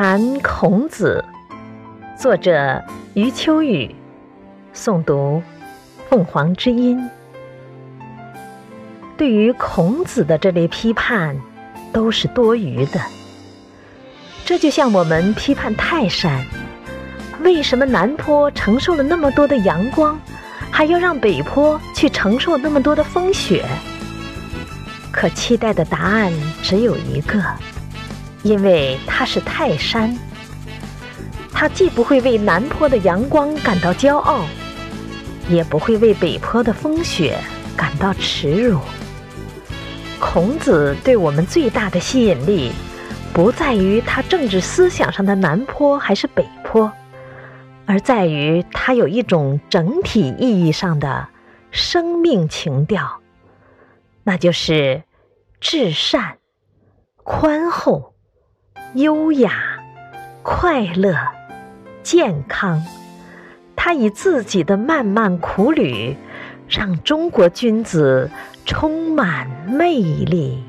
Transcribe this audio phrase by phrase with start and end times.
[0.00, 1.24] 谈孔子，
[2.16, 2.80] 作者
[3.14, 3.92] 余秋雨，
[4.72, 5.42] 诵读
[6.08, 7.04] 凤凰之音。
[9.16, 11.36] 对于孔子的这类批判，
[11.92, 13.00] 都是多余的。
[14.44, 16.46] 这就像我们批判泰山，
[17.42, 20.16] 为什么南坡承受了那么多的阳光，
[20.70, 23.66] 还要让北坡去承受那么多的风雪？
[25.10, 27.42] 可期待的答案只有一个。
[28.42, 30.16] 因为它是泰山，
[31.52, 34.44] 它既不会为南坡的阳光感到骄傲，
[35.48, 37.38] 也不会为北坡的风雪
[37.76, 38.80] 感到耻辱。
[40.20, 42.72] 孔子对我们最大的吸引力，
[43.32, 46.92] 不在于他政治思想上的南坡还是北坡，
[47.86, 51.28] 而在于他有一种整体意义上的
[51.70, 53.20] 生命情调，
[54.24, 55.02] 那就是
[55.60, 56.38] 至善、
[57.24, 58.14] 宽厚。
[58.94, 59.52] 优雅、
[60.42, 61.14] 快乐、
[62.02, 62.82] 健康，
[63.76, 66.16] 他以自己的漫漫苦旅，
[66.68, 68.30] 让中国君子
[68.64, 70.64] 充满魅力。